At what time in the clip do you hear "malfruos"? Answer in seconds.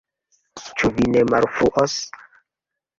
1.35-2.03